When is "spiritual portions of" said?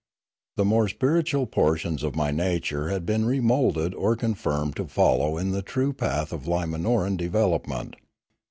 0.87-2.15